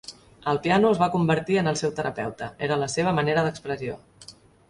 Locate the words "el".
0.51-0.59, 1.73-1.77